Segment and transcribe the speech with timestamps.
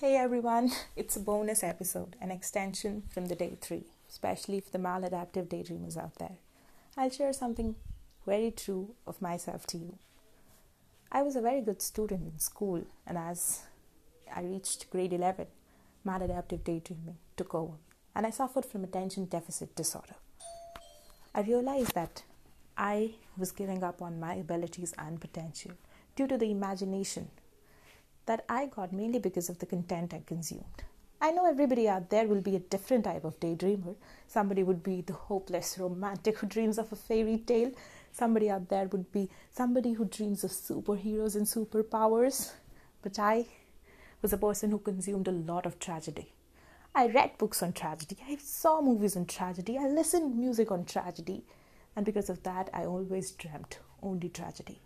[0.00, 4.78] Hey everyone, it's a bonus episode, an extension from the day three, especially for the
[4.78, 6.38] maladaptive daydreamers out there.
[6.96, 7.76] I'll share something
[8.26, 9.96] very true of myself to you.
[11.12, 13.66] I was a very good student in school, and as
[14.34, 15.46] I reached grade 11,
[16.04, 17.74] maladaptive daydreaming took over,
[18.16, 20.16] and I suffered from attention deficit disorder.
[21.32, 22.24] I realized that
[22.76, 25.70] I was giving up on my abilities and potential
[26.16, 27.30] due to the imagination
[28.26, 30.84] that I got mainly because of the content I consumed.
[31.20, 33.94] I know everybody out there will be a different type of daydreamer.
[34.26, 37.72] Somebody would be the hopeless romantic who dreams of a fairy tale.
[38.12, 42.52] Somebody out there would be somebody who dreams of superheroes and superpowers.
[43.02, 43.46] But I
[44.20, 46.32] was a person who consumed a lot of tragedy.
[46.94, 48.18] I read books on tragedy.
[48.28, 49.78] I saw movies on tragedy.
[49.78, 51.44] I listened music on tragedy.
[51.96, 54.80] And because of that, I always dreamt only tragedy.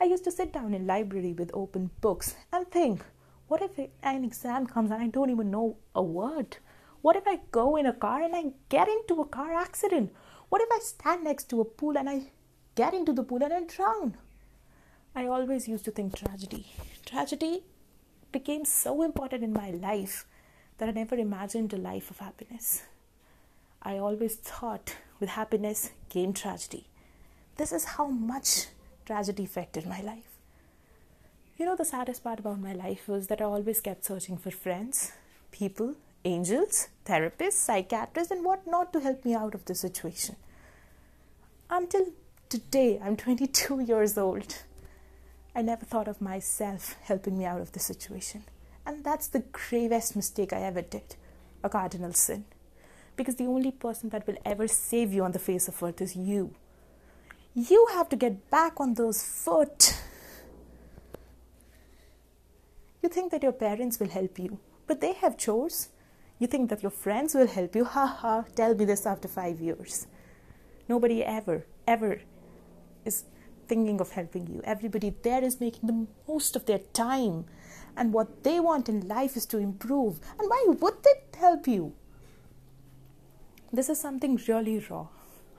[0.00, 3.04] I used to sit down in library with open books and think,
[3.48, 6.56] what if an exam comes and I don't even know a word?
[7.02, 10.12] What if I go in a car and I get into a car accident?
[10.48, 12.30] What if I stand next to a pool and I
[12.74, 14.16] get into the pool and I drown?
[15.14, 16.66] I always used to think tragedy.
[17.04, 17.64] Tragedy
[18.32, 20.24] became so important in my life
[20.78, 22.84] that I never imagined a life of happiness.
[23.82, 26.86] I always thought with happiness came tragedy.
[27.56, 28.68] This is how much
[29.06, 30.30] tragedy affected my life.
[31.58, 34.50] You know, the saddest part about my life was that I always kept searching for
[34.50, 35.12] friends,
[35.50, 40.36] people, angels, therapists, psychiatrists, and whatnot to help me out of the situation.
[41.68, 42.06] Until
[42.48, 44.64] today, I'm 22 years old.
[45.54, 48.44] I never thought of myself helping me out of the situation.
[48.86, 51.16] And that's the gravest mistake I ever did
[51.62, 52.44] a cardinal sin.
[53.16, 56.16] Because the only person that will ever save you on the face of earth is
[56.16, 56.54] you
[57.54, 59.96] you have to get back on those foot.
[63.02, 65.88] You think that your parents will help you, but they have chores.
[66.38, 67.84] You think that your friends will help you.
[67.84, 70.06] Ha ha, tell me this after five years.
[70.88, 72.20] Nobody ever, ever
[73.04, 73.24] is
[73.68, 74.60] thinking of helping you.
[74.64, 77.44] Everybody there is making the most of their time.
[77.96, 80.20] And what they want in life is to improve.
[80.38, 81.94] And why would they help you?
[83.72, 85.08] This is something really raw.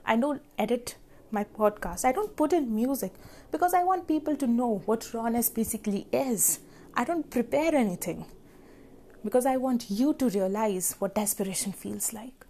[0.04, 0.96] I don't edit
[1.32, 2.04] my podcast.
[2.04, 3.12] I don't put in music
[3.50, 6.60] because I want people to know what rawness basically is.
[6.94, 8.26] I don't prepare anything
[9.24, 12.46] because I want you to realize what desperation feels like.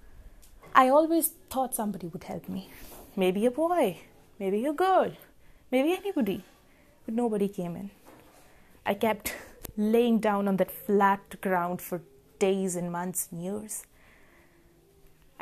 [0.75, 2.71] I always thought somebody would help me.
[3.15, 3.99] Maybe a boy,
[4.39, 5.13] maybe a girl,
[5.71, 6.43] maybe anybody.
[7.05, 7.91] But nobody came in.
[8.87, 9.35] I kept
[9.77, 12.03] laying down on that flat ground for
[12.39, 13.85] days and months and years.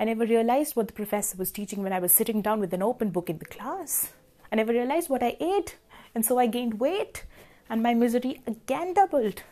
[0.00, 2.83] I never realized what the professor was teaching when I was sitting down with an
[2.83, 4.11] open book in the class.
[4.50, 5.77] I never realized what I ate,
[6.15, 7.27] and so I gained weight,
[7.69, 9.43] and my misery again doubled.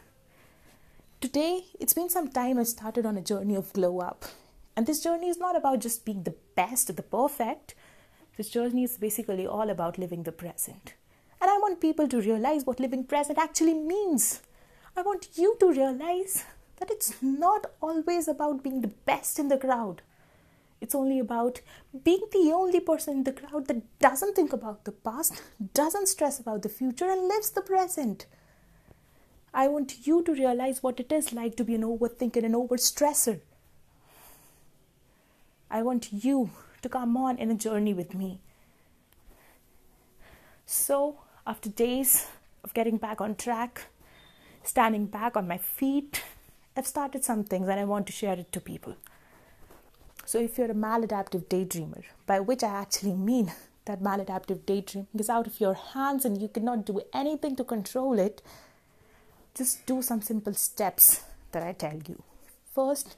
[1.21, 4.25] Today, it's been some time I started on a journey of glow up.
[4.75, 7.75] And this journey is not about just being the best, the perfect.
[8.39, 10.95] This journey is basically all about living the present.
[11.43, 14.41] And I want people to realize what living present actually means.
[14.97, 16.47] I want you to realize
[16.79, 20.01] that it's not always about being the best in the crowd.
[20.81, 21.61] It's only about
[22.05, 25.43] being the only person in the crowd that doesn't think about the past,
[25.75, 28.27] doesn't stress about the future, and lives the present.
[29.53, 33.41] I want you to realize what it is like to be an overthinker and overstressor.
[35.71, 36.51] I want you
[36.83, 38.41] to come on in a journey with me.
[40.65, 42.27] So, after days
[42.63, 43.87] of getting back on track,
[44.63, 46.23] standing back on my feet,
[46.77, 48.97] I've started some things and I want to share it to people.
[50.29, 53.51] So, if you're a maladaptive daydreamer, by which I actually mean
[53.87, 58.19] that maladaptive daydreaming is out of your hands and you cannot do anything to control
[58.19, 58.43] it,
[59.55, 61.23] just do some simple steps
[61.53, 62.23] that I tell you.
[62.75, 63.17] First,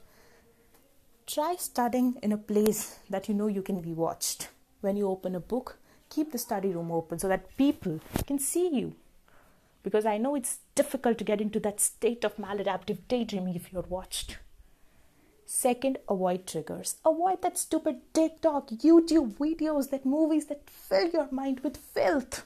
[1.27, 4.47] try studying in a place that you know you can be watched.
[4.79, 5.79] When you open a book,
[6.09, 8.95] keep the study room open so that people can see you.
[9.83, 13.89] Because I know it's difficult to get into that state of maladaptive daydreaming if you're
[13.89, 14.37] watched.
[15.53, 16.95] Second, avoid triggers.
[17.05, 22.45] Avoid that stupid TikTok, YouTube videos, that movies that fill your mind with filth.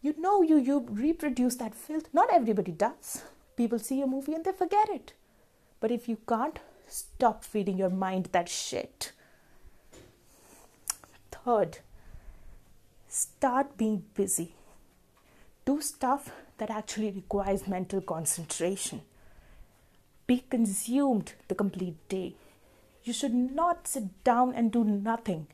[0.00, 2.08] You know you you reproduce that filth.
[2.14, 3.24] Not everybody does.
[3.56, 5.12] People see a movie and they forget it.
[5.80, 9.12] But if you can't, stop feeding your mind that shit.
[11.30, 11.80] Third,
[13.06, 14.54] start being busy.
[15.66, 19.02] Do stuff that actually requires mental concentration
[20.28, 22.34] be consumed the complete day.
[23.02, 25.48] You should not sit down and do nothing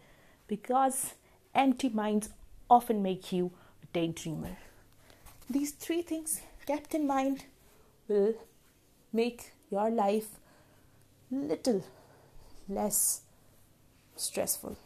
[0.48, 1.14] because
[1.54, 2.30] empty minds
[2.68, 4.56] often make you a daydreamer.
[5.48, 7.44] These three things kept in mind
[8.08, 8.34] will
[9.12, 10.40] make your life
[11.30, 11.84] little
[12.68, 13.20] less
[14.16, 14.76] stressful.